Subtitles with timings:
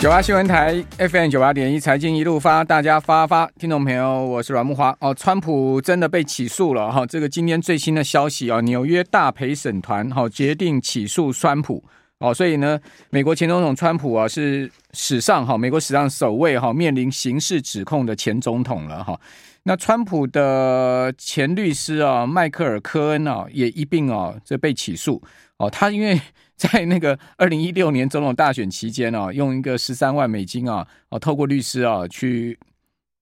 [0.00, 5.12] 九八新闻台 FM 九八点一财经一路发，大家发发，听众朋友，我是阮木华哦。
[5.12, 11.84] 川普真的被起诉了哈，这个今天最新的消息啊，纽约大陪审团哈决定起诉川普
[12.20, 19.20] 哦，所以呢，美国前总统川普啊是史上哈美国史上首位哈面临刑事指控的前总统了哈。
[19.62, 25.22] 那川普的前律师啊迈克尔科恩啊也一并啊这被起诉
[25.58, 26.20] 哦，他因为。
[26.60, 32.58] 在那个二零一六年总统大选期间啊，用一个十三万美金啊，哦，透过律师啊，去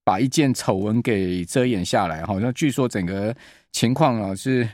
[0.02, 2.26] 把一件丑闻给遮掩下来。
[2.26, 3.32] 好像据说整个
[3.70, 4.68] 情况啊是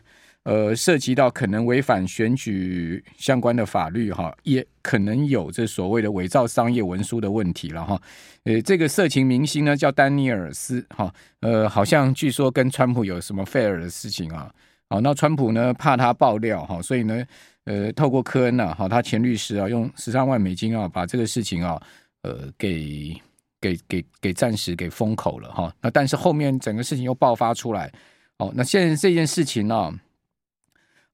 [0.45, 8.01] 呃涉及到可能违反选举相关的法律哈，也可能有这所谓的伪造商业文书的问题了哈。
[8.45, 14.51] 呃，这个色情明星呢叫丹尼尔斯哈，呃，好像据说跟川普有什么费尔的事情啊。
[14.89, 17.25] 好，那川普呢怕他爆料哈，所以呢。
[17.67, 21.83] 呃，透过科恩呐，好，他前律师啊，用十三万美金啊，把这个事情啊，
[22.21, 23.17] 呃，给
[23.59, 25.75] 给给给暂时给封口了哈。
[25.81, 27.91] 那但是后面整个事情又爆发出来，
[28.37, 29.91] 哦，那现在这件事情呢，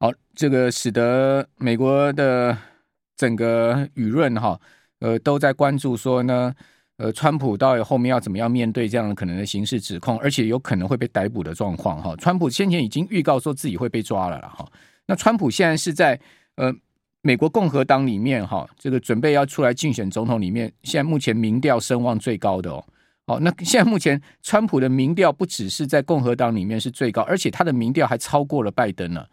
[0.01, 2.57] 好，这个使得美国的
[3.17, 4.59] 整个舆论哈，
[4.99, 6.53] 呃，都在关注说呢，
[6.97, 12.17] 呃，川普到底后面要怎么样面对这样的可能的刑事指控，而且有可能会被逮捕的状况哈。
[12.17, 14.67] 川普先前已经预告说自己会被抓了了哈。
[15.07, 16.19] 那川普现在是在。
[16.57, 16.71] 呃，
[17.23, 22.85] 美国共和党里面哈，这个准备要出来竞选总统里面，现在目前民调声望最高的哦，
[23.27, 29.25] 哦，那现在目前川普的民调不只是在共和党里面是最高，而且他的民调还超过了拜登呢，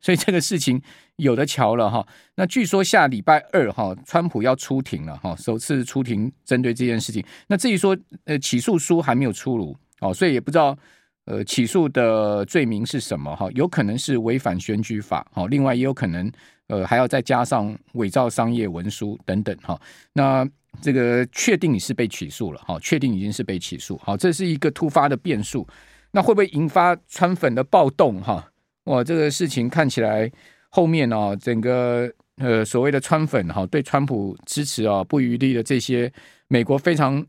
[0.00, 0.80] 所以这个事情
[1.16, 2.06] 有的瞧了哈。
[2.34, 7.24] 那据说下礼拜二哈，川普要出庭了哈，首次出庭针对这件事情。
[7.46, 10.76] 那至于说呃起诉书还没有出炉哦，所以也不知道。
[11.24, 13.32] 呃，起诉的罪名是什么？
[13.36, 16.28] 哈，有可能是违反选举法，哈，另外也有可能，
[16.66, 19.80] 呃，还要再加上伪造商业文书等等，哈。
[20.14, 20.44] 那
[20.80, 25.64] 这个确定你是被起诉了，哈，确定已经是被起诉，好，这是一个突发的变数，
[26.10, 28.20] 那会不会引发川粉的暴动？
[28.20, 28.50] 哈，
[28.84, 30.30] 哇，这个事情看起来
[30.70, 36.12] 后面呢，整个呃所谓的川粉哈，对川普支持啊不余力的这些
[36.48, 37.26] 美国非常。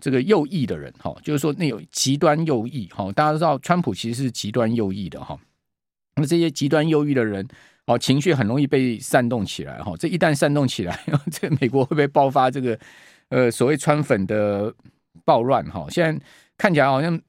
[0.00, 5.36] 这个右翼的人哈，就是说那有极端右翼哈，大家都知道川普其实是极端右翼的哈。
[6.14, 7.44] 那这些极端右翼的人
[7.86, 9.92] 哦，情绪很容易被煽动起来哈。
[9.98, 10.96] 这一旦煽动起来，
[11.32, 12.78] 这美国会不会爆发这个
[13.30, 14.72] 呃所谓川粉的
[15.24, 15.84] 暴乱哈？
[15.90, 16.24] 现在
[16.56, 17.20] 看起来好像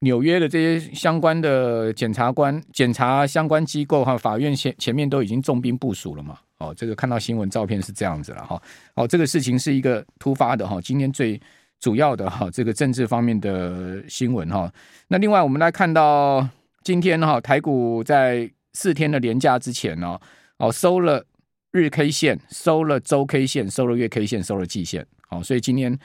[0.00, 6.38] 纽约的这些相关的检察官、检察相关机构哈，法院前前面都已经重兵部署了嘛。
[6.58, 8.60] 哦，这个看到新闻照片是这样子了哈。
[8.94, 11.40] 哦，这个事情是一个突发的哈，今天最。
[11.80, 14.68] 主要的哈，这个政治方面的新闻哈。
[15.06, 16.44] 那另外我们来看到
[16.82, 20.18] 今天哈，台股在四天的连假之前呢，
[20.56, 21.24] 哦收了
[21.70, 25.06] 日 K 线，收了周 K 线，收了月 K 线，收了季线。
[25.28, 25.96] 好，所以今天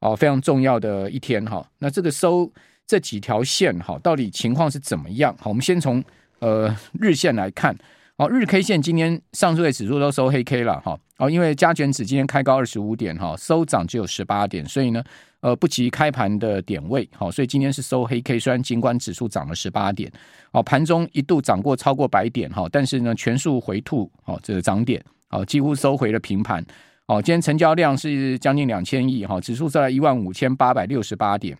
[0.00, 1.66] 哦非常重要的一天哈。
[1.78, 2.52] 那这个收
[2.92, 5.34] 这几条线哈，到底情况是怎么样？
[5.40, 6.04] 好，我们先从
[6.40, 7.74] 呃日线来看。
[8.18, 10.94] 好，日 K 线今天上证指数都收黑 K 了哈。
[11.16, 15.02] 哦，因为加权指今天开高二十五点哈，收涨只有十八点，所以呢，
[15.40, 18.38] 呃，不及开盘的点位，好，所以今天是收黑 K。
[18.38, 20.12] 虽然尽管指数涨了十八点，
[20.50, 26.62] 哦，盘中一度涨过超过百点哈，但是呢，全数回吐，哦，这个涨点，哦，几乎收回了平盘。
[27.06, 31.56] 哦，今天成交量是将近两千亿哈，指数在一万五千八百六十八点，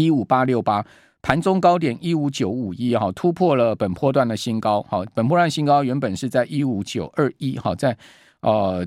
[0.00, 0.84] 一五八六八。
[1.22, 4.82] 盘中高点一五九五一哈，突破了本波段的新高。
[4.88, 7.94] 好，本波段新高原本是在一五九二一哈，在
[8.40, 8.86] 呃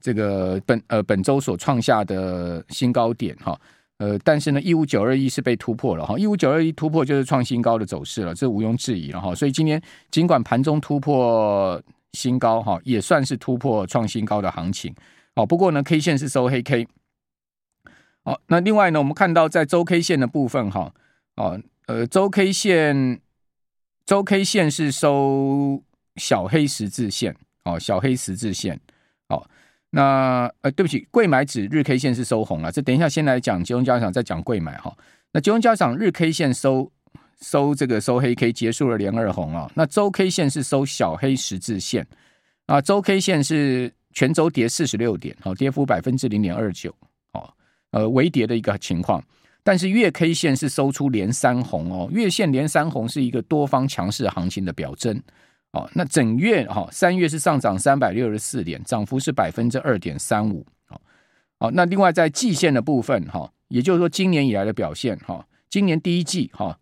[0.00, 3.54] 这个本呃本周所创下的新高点哈。
[3.98, 9.34] 呃，但是呢，一五九二一是被突破了哈，一五九二一突破就是创新高的走势了，这毋庸置疑了哈。
[9.34, 9.78] 所以今天
[10.10, 11.78] 尽管盘中突破
[12.14, 14.92] 新高哈，也算是突破创新高的行情。
[15.36, 16.88] 好，不过呢，K 线是收黑 K。
[18.24, 20.92] 好，那另外呢，我们看到在周 K 线的部分哈，
[21.36, 21.60] 哦。
[21.86, 23.20] 呃，周 K 线，
[24.06, 25.82] 周 K 线是收
[26.16, 28.80] 小黑十字线，哦，小黑十字线，
[29.28, 29.46] 哦，
[29.90, 34.96] 那呃，对不起，柜买指日 K 线是收红了，这等一下先来讲集中交易场，再讲柜买哈。
[35.32, 36.90] 那集中交易场日 K 线收
[37.42, 42.06] 收这个收黑 K 结束了连二红啊，那周 K 线是收小黑十字线
[42.64, 46.96] 啊，周 K 线是全周跌四十六点，好，跌幅百分之零点二九，
[47.94, 49.22] 呃，微跌的一个情况。
[49.62, 55.22] 但是月 K 线是收出连三红哦，月线连三红是一个多方强势行情的表征
[55.70, 55.88] 哦。
[55.94, 60.66] 那整月哈，三月是上涨三百六十四点，涨幅是百分之二点三五。
[61.60, 66.76] 好，那另外在季线的部分哈，也就是说今年以来的表现哈，今年第一季哈，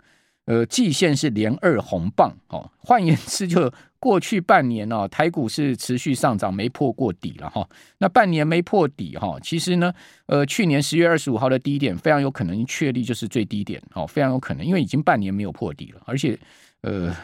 [0.47, 2.73] 呃，季线是连二红棒哦。
[2.79, 3.71] 换言之，就
[4.03, 7.65] 过去半年哦，台股是持续上涨，没破过底了哈。
[7.99, 9.95] 那半年没破底哈，其实呢，
[10.27, 16.37] 呃，去年十月二十五号的低点非常有可能确立就是最低点哦，非常有可能，因为已经半年没有破底了，而且
[16.81, 17.15] 呃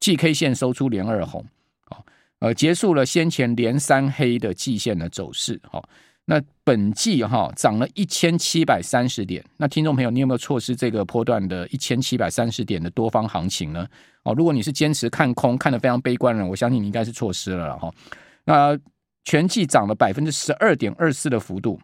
[0.00, 1.42] ，，GK 线收出连二红，
[2.40, 5.82] 呃，结束了先前连三黑的季线的走势哈。
[6.26, 13.84] 那本季哈涨了一千七百三十点，那听众朋友，你有没有错失这个波段的一千七百三十点的多方行情呢？
[14.22, 17.90] 哦，如果你是坚持看空，看得非常悲观的，我相信你应该是错失了哈。
[18.44, 18.78] 那
[19.24, 21.80] 全季涨了百分之十二点二四的幅度。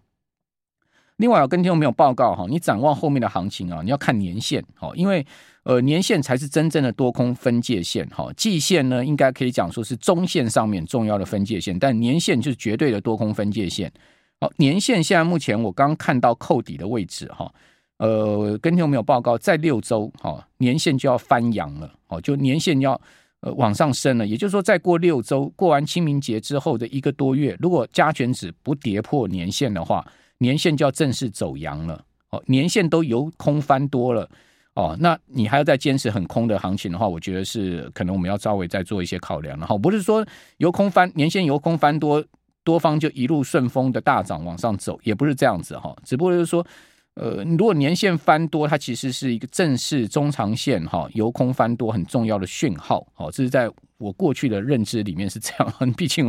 [1.16, 5.26] 另外，我跟听众朋友报告哈，你展望后面的行情啊，你要看年线哦，因为
[5.64, 13.90] 呃年线才是真正的多空分界线哈，季线呢应该可以讲说是中线上面重要的分界线，但年线就是绝对的多空分界线。
[14.38, 17.50] 好，年线现在目前我刚看到扣底的位置哈，
[17.96, 23.00] 呃，跟听有没有报告，在六周哈，年线就要翻阳了，哦，就年线要
[23.40, 30.06] 呃往上升了，也就是说，再过六周，过完清明节之后的一个多月，如果加权指不跌破年线的话，
[30.36, 34.28] 年线就要正式走阳了，哦，年线都由空翻多了，
[34.74, 39.66] 哦，那你还要再坚持很空的行情的话，我觉得是可能我们要稍微再做一些考量了。
[39.66, 40.22] 哈，不是说
[40.58, 42.22] 由空翻年线由空翻多。
[42.66, 46.66] 多方就一路顺风的大涨往上走，也不是这样子哈，只不过就是说，
[47.14, 56.26] 呃，如果年线翻多，它其实是一个正式中长线哈由空翻多很重要的讯号，哦，这是在我过去的认知里面是这样， 毕竟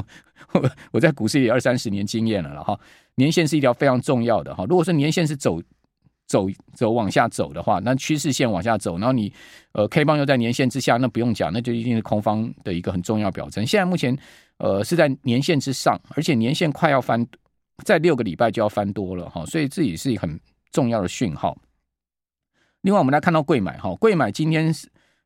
[0.54, 2.80] 我我在股市里二三十年经验了了哈，
[3.16, 5.60] 年线是一条非常重要的哈，如果说年线是走
[6.28, 9.34] 走走往下走的话，那趋势线往下走，然后你
[9.72, 13.66] 呃 K 棒又在年线之下，那不用讲，那就一定是空方的一个很重要表征。
[13.66, 14.16] 现在目前。
[14.58, 17.26] 呃，是在年线之上，而且年线快要翻，
[17.84, 20.40] 在六个礼拜就要翻多了哈，所以这也是很
[20.72, 21.58] 重要的讯号。
[22.82, 24.74] 另外，我们来看到贵买哈，柜买今天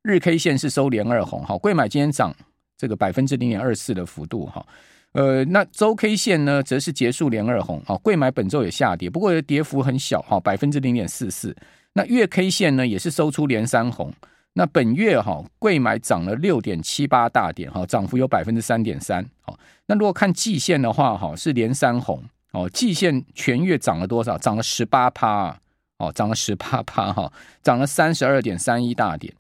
[0.02, 2.36] 日 K 线是收连二红哈，柜买今天涨
[2.76, 4.66] 这个百分之零点二四的幅度哈，
[5.14, 11.56] 呃，那周 K 线呢，则是结束连二红哈，柜买本周也下跌，不过跌幅很小哈，百分之零点四四。
[11.94, 14.14] 那月 K 线呢，也是收出连三红。
[14.54, 19.26] 那本月哈，贵买涨了六点七八大点哈，涨幅有百分之三点三。
[19.42, 22.22] 好，那如果看季线的话哈，是连三红
[22.52, 24.38] 哦，季线全月涨了多少？
[24.38, 25.58] 涨了十八趴
[25.98, 27.32] 哦，涨了十八趴哈，
[27.64, 29.34] 涨了三十二点三一大点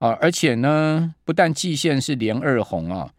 [0.00, 0.10] 啊！
[0.20, 3.10] 而且呢，不但季线是连二红啊。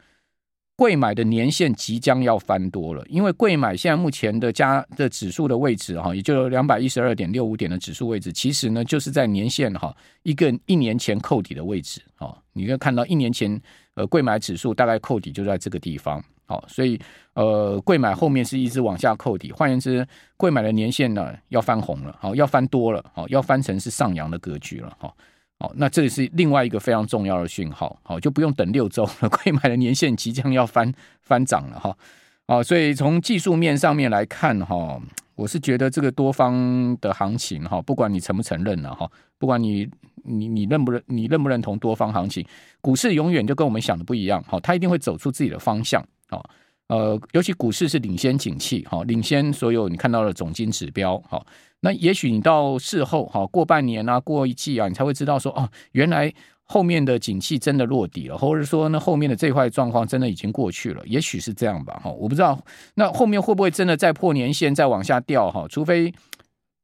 [0.80, 9.94] 柜买的年限即将要翻多了，因为柜买现在目前的加的指数的位置哈，也就两百一十二点六五点的指数位置，其实呢就是在年线哈
[10.24, 13.62] 一个一年前扣底的位置啊，你可以看到一年前
[13.96, 16.98] 呃柜买指数大概扣底就在这个地方，好，所以
[17.34, 25.14] 呃柜买后面是一直往下扣底，换言之，柜买的年限呢要翻红了，好，要翻多了，好，要翻成是上扬的格局了，哈。
[25.62, 30.90] 好，那这里是另外一个非常重要的讯号，好，就不用等六周了， 柜买的年限即将要翻
[31.22, 31.98] 翻涨了哈，
[32.46, 34.98] 啊，所以从技术面上面来看哈，
[35.36, 39.86] 我是觉得这个多方的行情哈，不管你承不承认了哈，不管你
[40.24, 42.46] 你你认不认你认不认同多方行情，
[42.80, 46.50] 股市永远就跟我们想的不一样，好，它一定会走出自己的方向，好。
[46.90, 51.44] 呃，尤其股市是领先景气，哈，领先所有你看到的总金指标，哈。
[51.82, 56.34] 那也许你到事后，哈，过半年啊，过一季啊，你才会知道说，哦，原来
[56.64, 62.60] 后面的景气真的落底了，或者说呢，后面的这块状况真的已经过去了，也许是这样吧，哈，我不知道。
[62.96, 65.68] 那后面会不会真的再破年线，再往下掉，哈？
[65.70, 66.12] 除非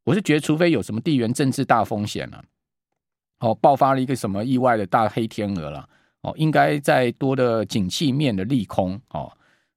[0.06, 2.44] 我是觉得，除非有什么地缘政治大风险了，
[3.40, 5.90] 哦，爆发了一个什么意外的大黑天鹅了，
[6.22, 9.32] 哦，应该再多的景气面的利空，哦。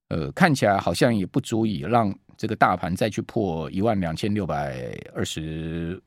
[0.09, 6.00] 呃，看起来好像也不足以让这个大盘再去破一万两千六百二十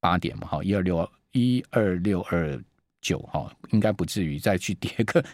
[0.00, 2.60] 八点嘛，哈，一二六一二六二
[3.00, 5.24] 九，哈，应该不至于再去跌个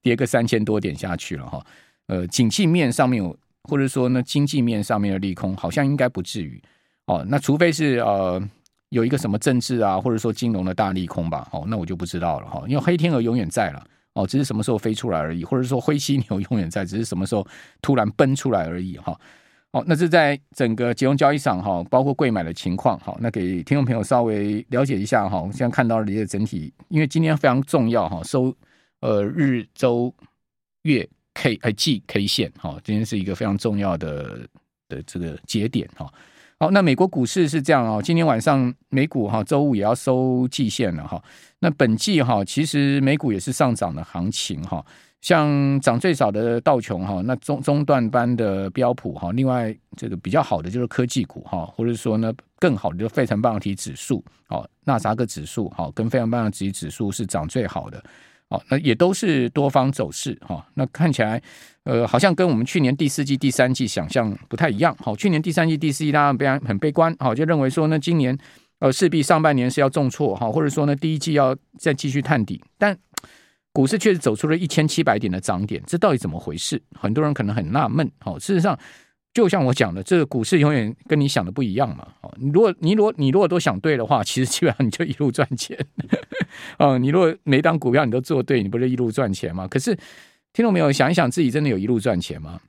[0.00, 1.64] 跌个三千多点下去了，哈。
[2.06, 6.60] 呃，景气面上面有，或者说呢，经济面上面的利空，好像应该不至于
[7.06, 7.24] 哦。
[7.28, 8.42] 那除非是呃
[8.88, 13.86] 有一个什么政治啊，或者说金融的大利空吧，哦，那我就不知道了哈，因为黑天鹅永远在了。
[14.14, 17.46] 哦，只是什么时候飞出来而已，或者说灰犀牛永远在，只是什么时候
[17.80, 19.18] 突然奔出来而已哈。
[19.72, 25.40] 好，那这在整个金融交易上哈，包括贵买的情况哈，那给听众朋友稍微了解一下哈。
[25.40, 28.54] 我们现在看到的一个整体，因为今天非常重要哈，收
[29.00, 30.14] 呃日周
[30.82, 34.46] 月 K 呃季 K 线哈，今天是一个非常重要的
[34.90, 36.12] 的这个节点哈。
[36.62, 41.20] 好，那美国股市是这样哦，今天晚上美股哈周五也要收季线了哈。
[41.58, 44.80] 那本季哈其实美股也是上涨的行情哈，
[45.20, 58.00] 像涨最少的道琼哈，那中中段班的标普哈，另外这个比较好的就是科技股哈，或者说呢更好的就是费城半导体指数哦，纳斯达克指数哈跟费城半导体指数是涨最好的
[58.52, 60.64] 哦，那也都是多方走势哈。
[60.74, 61.42] 那看起来，
[61.84, 64.94] 呃，好像跟我们去年第四季、第三季想象不太一样。
[65.00, 68.36] 好，去年第三季、第四季大家非常很悲观，好，就认为说呢，今年
[68.80, 72.62] 呃势必上半年是要重挫哈，或者说呢第一季要再继续探底。
[72.76, 72.96] 但
[73.72, 76.82] 股市确实走出了一千七百点的涨点，这到底怎么回事？
[76.92, 78.10] 很多人可能很纳闷。
[78.20, 78.78] 好，事实上。
[79.34, 82.06] 就像我讲的，这个股市永远跟你想的不一样嘛。
[82.20, 85.78] 哦，如果你如果你如果都想对的话，其实基本上你就一路赚钱。
[86.78, 89.66] 哦，你如果每档股票你都做对，你不是一路赚钱吗？
[89.66, 89.94] 可是
[90.52, 92.60] 听众没有想一想，自己真的有一路赚钱吗？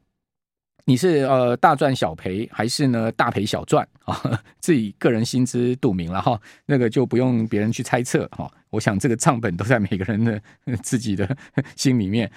[0.85, 4.41] 你是呃大赚小赔，还是呢大赔小赚啊？
[4.59, 8.49] 自己个人心知肚明了哈，那个就不用别人去猜测哈。
[8.69, 10.41] 我想这个账本都在每个人的
[10.81, 11.37] 自己的
[11.75, 12.31] 心里面。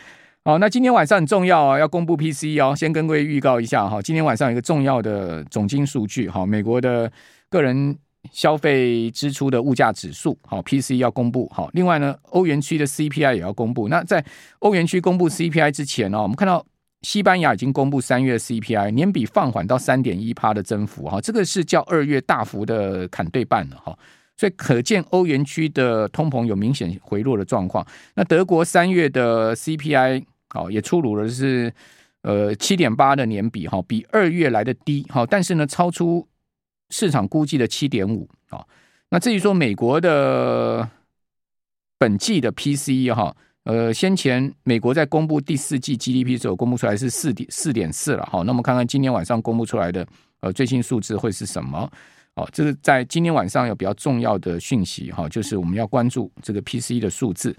[0.47, 2.73] 好，那今天晚上很重要啊，要公布 P C 哦。
[2.73, 7.11] 先跟各位预告一下哈，今天晚上有一个重要的总经数据，哈，美国的
[7.51, 7.99] 个人
[8.31, 11.51] 消费支出的物价指数，好 P C 要公布。
[11.53, 13.89] 好，另外呢，欧元区的 CPI 也要公布。
[13.89, 14.25] 那在
[14.61, 16.65] 欧元区公布 CPI 之前呢，我们看到
[17.03, 23.99] 西班牙已经公布三月 CPI 年比放缓到三点一趴的增幅，哈，这个是较二月大幅的砍对半了，哈，
[24.37, 27.85] 所以可见欧元区的通膨有明显回落的状况。
[28.15, 31.73] 那德国三月的 CPI 好，也出炉了，是
[32.23, 36.27] 呃七点八的年比哈，比二月来的低哈，但是呢，超出
[36.91, 38.65] 市场估计的七点五啊。
[39.11, 40.89] 那至于说美国的
[41.99, 43.35] 本季的 PCE 哈，
[43.65, 48.43] 呃，先前美国在公布第四季 GDP 的时候公布出来是四点四点四了哈。
[48.43, 50.07] 那我们看看今天晚上公布出来的
[50.41, 51.91] 呃最新数字会是什么？
[52.35, 57.57] 哦，这是在今天晚上有比较重要的讯息哈，就是我们要关注这个 PCE 的数字。